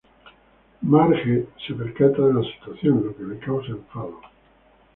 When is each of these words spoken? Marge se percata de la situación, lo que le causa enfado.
Marge 0.81 1.49
se 1.67 1.75
percata 1.75 2.23
de 2.25 2.33
la 2.33 2.41
situación, 2.41 3.05
lo 3.05 3.15
que 3.15 3.21
le 3.21 3.37
causa 3.37 3.67
enfado. 3.69 4.19